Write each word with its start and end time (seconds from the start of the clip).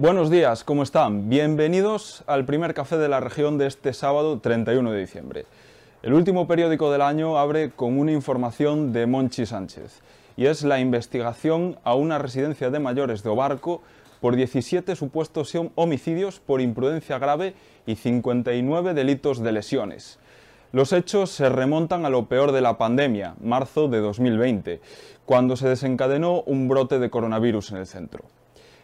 Buenos 0.00 0.30
días, 0.30 0.64
¿cómo 0.64 0.82
están? 0.82 1.28
Bienvenidos 1.28 2.24
al 2.26 2.46
primer 2.46 2.72
café 2.72 2.96
de 2.96 3.10
la 3.10 3.20
región 3.20 3.58
de 3.58 3.66
este 3.66 3.92
sábado 3.92 4.40
31 4.40 4.92
de 4.92 4.98
diciembre. 4.98 5.44
El 6.02 6.14
último 6.14 6.48
periódico 6.48 6.90
del 6.90 7.02
año 7.02 7.36
abre 7.36 7.72
con 7.72 7.98
una 7.98 8.10
información 8.10 8.94
de 8.94 9.04
Monchi 9.04 9.44
Sánchez 9.44 10.00
y 10.38 10.46
es 10.46 10.64
la 10.64 10.80
investigación 10.80 11.76
a 11.84 11.96
una 11.96 12.18
residencia 12.18 12.70
de 12.70 12.78
mayores 12.78 13.22
de 13.22 13.28
Obarco 13.28 13.82
por 14.22 14.36
17 14.36 14.96
supuestos 14.96 15.54
homicidios 15.74 16.40
por 16.40 16.62
imprudencia 16.62 17.18
grave 17.18 17.52
y 17.86 17.96
59 17.96 18.94
delitos 18.94 19.40
de 19.42 19.52
lesiones. 19.52 20.18
Los 20.72 20.94
hechos 20.94 21.28
se 21.28 21.50
remontan 21.50 22.06
a 22.06 22.10
lo 22.10 22.24
peor 22.24 22.52
de 22.52 22.62
la 22.62 22.78
pandemia, 22.78 23.34
marzo 23.42 23.88
de 23.88 23.98
2020, 23.98 24.80
cuando 25.26 25.56
se 25.56 25.68
desencadenó 25.68 26.40
un 26.46 26.68
brote 26.68 26.98
de 26.98 27.10
coronavirus 27.10 27.72
en 27.72 27.76
el 27.76 27.86
centro. 27.86 28.24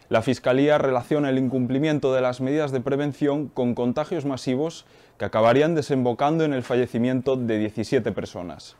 La 0.09 0.21
Fiscalía 0.21 0.77
relaciona 0.77 1.29
el 1.29 1.37
incumplimiento 1.37 2.13
de 2.13 2.21
las 2.21 2.39
medidas 2.39 2.71
de 2.71 2.79
prevención 2.79 3.49
con 3.49 3.75
contagios 3.75 4.23
masivos 4.23 4.85
que 5.17 5.25
acabarían 5.25 5.75
desembocando 5.75 6.45
en 6.45 6.53
el 6.53 6.63
fallecimiento 6.63 7.35
de 7.35 7.57
17 7.57 8.13
personas. 8.13 8.77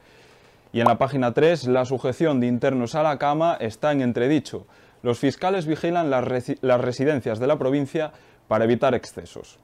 Y 0.71 0.79
en 0.79 0.87
la 0.87 0.97
página 0.97 1.33
3, 1.33 1.67
la 1.67 1.83
sujeción 1.83 2.39
de 2.39 2.47
internos 2.47 2.95
a 2.95 3.03
la 3.03 3.17
cama 3.17 3.57
está 3.59 3.91
en 3.91 4.01
entredicho. 4.01 4.67
Los 5.03 5.19
fiscales 5.19 5.65
vigilan 5.65 6.09
las, 6.09 6.23
residencias 6.23 7.39
de 7.39 7.47
la 7.47 7.57
provincia 7.57 8.13
para 8.47 8.63
evitar 8.63 8.95
excesos. 8.95 9.59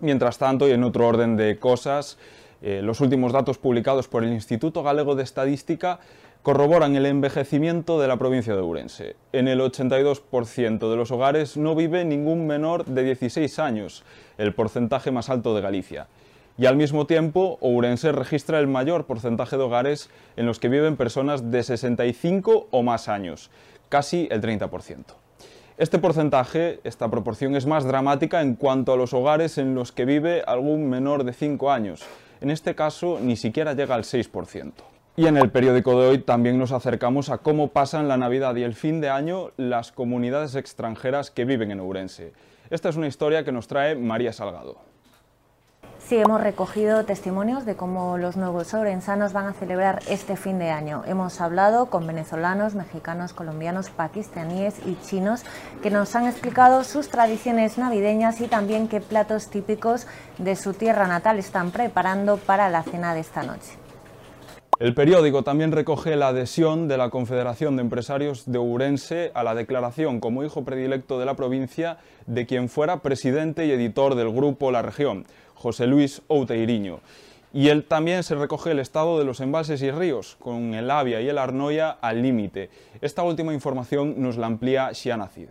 Mientras 0.00 0.38
tanto, 0.38 0.68
y 0.68 0.72
en 0.72 0.82
otro 0.82 1.06
orden 1.06 1.36
de 1.36 1.58
cosas, 1.58 2.18
eh, 2.62 2.80
los 2.82 3.00
últimos 3.00 3.32
datos 3.32 3.58
publicados 3.58 4.08
por 4.08 4.24
el 4.24 4.32
Instituto 4.32 4.82
Galego 4.82 5.14
de 5.14 5.22
Estadística 5.22 6.00
corroboran 6.46 6.94
el 6.94 7.06
envejecimiento 7.06 7.98
de 7.98 8.06
la 8.06 8.18
provincia 8.18 8.54
de 8.54 8.60
Ourense. 8.60 9.16
En 9.32 9.48
el 9.48 9.58
82% 9.58 10.88
de 10.88 10.96
los 10.96 11.10
hogares 11.10 11.56
no 11.56 11.74
vive 11.74 12.04
ningún 12.04 12.46
menor 12.46 12.84
de 12.84 13.02
16 13.02 13.58
años, 13.58 14.04
el 14.38 14.54
porcentaje 14.54 15.10
más 15.10 15.28
alto 15.28 15.56
de 15.56 15.60
Galicia. 15.60 16.06
Y 16.56 16.66
al 16.66 16.76
mismo 16.76 17.04
tiempo, 17.04 17.58
Ourense 17.60 18.12
registra 18.12 18.60
el 18.60 18.68
mayor 18.68 19.06
porcentaje 19.06 19.56
de 19.56 19.64
hogares 19.64 20.08
en 20.36 20.46
los 20.46 20.60
que 20.60 20.68
viven 20.68 20.96
personas 20.96 21.50
de 21.50 21.64
65 21.64 22.68
o 22.70 22.82
más 22.84 23.08
años, 23.08 23.50
casi 23.88 24.28
el 24.30 24.40
30%. 24.40 25.04
Este 25.78 25.98
porcentaje, 25.98 26.78
esta 26.84 27.10
proporción 27.10 27.56
es 27.56 27.66
más 27.66 27.84
dramática 27.84 28.40
en 28.40 28.54
cuanto 28.54 28.92
a 28.92 28.96
los 28.96 29.14
hogares 29.14 29.58
en 29.58 29.74
los 29.74 29.90
que 29.90 30.04
vive 30.04 30.44
algún 30.46 30.88
menor 30.88 31.24
de 31.24 31.32
5 31.32 31.72
años. 31.72 32.04
En 32.40 32.52
este 32.52 32.76
caso, 32.76 33.18
ni 33.20 33.34
siquiera 33.34 33.74
llega 33.74 33.96
al 33.96 34.04
6%. 34.04 34.95
Y 35.18 35.26
en 35.26 35.38
el 35.38 35.50
periódico 35.50 35.98
de 35.98 36.08
hoy 36.08 36.18
también 36.18 36.58
nos 36.58 36.72
acercamos 36.72 37.30
a 37.30 37.38
cómo 37.38 37.68
pasan 37.68 38.06
la 38.06 38.18
Navidad 38.18 38.54
y 38.56 38.64
el 38.64 38.74
fin 38.74 39.00
de 39.00 39.08
año 39.08 39.50
las 39.56 39.90
comunidades 39.90 40.54
extranjeras 40.56 41.30
que 41.30 41.46
viven 41.46 41.70
en 41.70 41.80
Ourense. 41.80 42.34
Esta 42.68 42.90
es 42.90 42.96
una 42.96 43.06
historia 43.06 43.42
que 43.42 43.50
nos 43.50 43.66
trae 43.66 43.94
María 43.94 44.34
Salgado. 44.34 44.76
Sí, 46.06 46.18
hemos 46.18 46.42
recogido 46.42 47.06
testimonios 47.06 47.64
de 47.64 47.76
cómo 47.76 48.18
los 48.18 48.36
nuevos 48.36 48.74
ourensanos 48.74 49.32
van 49.32 49.46
a 49.46 49.54
celebrar 49.54 50.02
este 50.06 50.36
fin 50.36 50.58
de 50.58 50.68
año. 50.68 51.02
Hemos 51.06 51.40
hablado 51.40 51.86
con 51.86 52.06
venezolanos, 52.06 52.74
mexicanos, 52.74 53.32
colombianos, 53.32 53.88
pakistaníes 53.88 54.74
y 54.84 54.98
chinos 55.00 55.44
que 55.82 55.90
nos 55.90 56.14
han 56.14 56.26
explicado 56.26 56.84
sus 56.84 57.08
tradiciones 57.08 57.78
navideñas 57.78 58.42
y 58.42 58.48
también 58.48 58.86
qué 58.86 59.00
platos 59.00 59.48
típicos 59.48 60.06
de 60.36 60.56
su 60.56 60.74
tierra 60.74 61.08
natal 61.08 61.38
están 61.38 61.70
preparando 61.70 62.36
para 62.36 62.68
la 62.68 62.82
cena 62.82 63.14
de 63.14 63.20
esta 63.20 63.42
noche. 63.42 63.85
El 64.78 64.92
periódico 64.92 65.42
también 65.42 65.72
recoge 65.72 66.16
la 66.16 66.28
adhesión 66.28 66.86
de 66.86 66.98
la 66.98 67.08
Confederación 67.08 67.76
de 67.76 67.82
Empresarios 67.82 68.44
de 68.44 68.58
Ourense 68.58 69.30
a 69.32 69.42
la 69.42 69.54
declaración 69.54 70.20
como 70.20 70.44
hijo 70.44 70.64
predilecto 70.64 71.18
de 71.18 71.24
la 71.24 71.34
provincia 71.34 71.96
de 72.26 72.44
quien 72.44 72.68
fuera 72.68 73.00
presidente 73.00 73.64
y 73.64 73.70
editor 73.70 74.16
del 74.16 74.30
grupo 74.30 74.70
La 74.70 74.82
Región, 74.82 75.24
José 75.54 75.86
Luis 75.86 76.20
Outeiriño. 76.28 77.00
Y 77.54 77.70
él 77.70 77.84
también 77.84 78.22
se 78.22 78.34
recoge 78.34 78.72
el 78.72 78.78
estado 78.78 79.18
de 79.18 79.24
los 79.24 79.40
embalses 79.40 79.80
y 79.80 79.90
ríos, 79.90 80.36
con 80.40 80.74
el 80.74 80.90
Avia 80.90 81.22
y 81.22 81.28
el 81.30 81.38
Arnoia 81.38 81.92
al 82.02 82.20
límite. 82.20 82.68
Esta 83.00 83.22
última 83.22 83.54
información 83.54 84.20
nos 84.20 84.36
la 84.36 84.46
amplía 84.46 84.92
Xiana 84.92 85.28
Cid. 85.28 85.48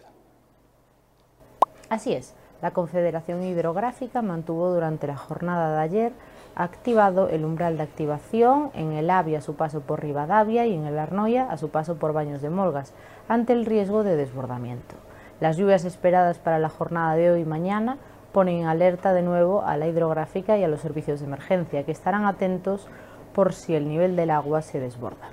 Así 1.89 2.13
es, 2.13 2.35
la 2.61 2.69
Confederación 2.69 3.41
Hidrográfica 3.41 4.21
mantuvo 4.21 4.71
durante 4.71 5.07
la 5.07 5.17
jornada 5.17 5.77
de 5.77 5.81
ayer 5.81 6.13
activado 6.55 7.29
el 7.29 7.45
umbral 7.45 7.77
de 7.77 7.83
activación 7.83 8.71
en 8.73 8.93
el 8.93 9.09
Avia 9.09 9.39
a 9.39 9.41
su 9.41 9.55
paso 9.55 9.81
por 9.81 10.01
Rivadavia 10.01 10.65
y 10.65 10.73
en 10.73 10.85
el 10.85 10.97
Arnoia 10.97 11.49
a 11.49 11.57
su 11.57 11.69
paso 11.69 11.95
por 11.95 12.13
Baños 12.13 12.41
de 12.41 12.49
Molgas, 12.49 12.93
ante 13.27 13.53
el 13.53 13.65
riesgo 13.65 14.03
de 14.03 14.15
desbordamiento. 14.15 14.95
Las 15.41 15.57
lluvias 15.57 15.83
esperadas 15.83 16.39
para 16.39 16.59
la 16.59 16.69
jornada 16.69 17.15
de 17.15 17.31
hoy 17.31 17.41
y 17.41 17.45
mañana 17.45 17.97
ponen 18.31 18.59
en 18.59 18.65
alerta 18.67 19.13
de 19.13 19.21
nuevo 19.21 19.63
a 19.63 19.77
la 19.77 19.87
hidrográfica 19.87 20.57
y 20.57 20.63
a 20.63 20.67
los 20.67 20.81
servicios 20.81 21.19
de 21.19 21.25
emergencia, 21.25 21.83
que 21.83 21.91
estarán 21.91 22.25
atentos 22.25 22.87
por 23.33 23.53
si 23.53 23.75
el 23.75 23.87
nivel 23.87 24.15
del 24.15 24.29
agua 24.29 24.61
se 24.61 24.79
desborda. 24.79 25.29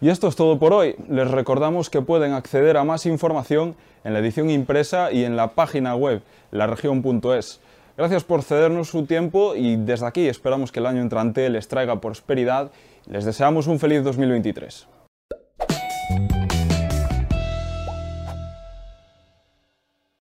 Y 0.00 0.10
esto 0.10 0.28
es 0.28 0.36
todo 0.36 0.58
por 0.58 0.72
hoy. 0.72 0.96
Les 1.08 1.30
recordamos 1.30 1.88
que 1.88 2.02
pueden 2.02 2.32
acceder 2.32 2.76
a 2.76 2.84
más 2.84 3.06
información 3.06 3.74
en 4.02 4.12
la 4.12 4.18
edición 4.18 4.50
impresa 4.50 5.10
y 5.12 5.24
en 5.24 5.36
la 5.36 5.54
página 5.54 5.94
web 5.94 6.22
laregion.es. 6.50 7.60
Gracias 7.96 8.24
por 8.24 8.42
cedernos 8.42 8.88
su 8.88 9.06
tiempo 9.06 9.54
y 9.54 9.76
desde 9.76 10.06
aquí 10.06 10.26
esperamos 10.26 10.72
que 10.72 10.80
el 10.80 10.86
año 10.86 11.00
entrante 11.00 11.48
les 11.48 11.68
traiga 11.68 12.00
prosperidad. 12.00 12.72
Les 13.06 13.24
deseamos 13.24 13.68
un 13.68 13.78
feliz 13.78 14.02
2023. 14.02 14.88